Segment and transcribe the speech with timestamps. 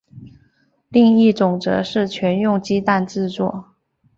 [0.89, 3.75] 另一种则是全用鸡蛋制造。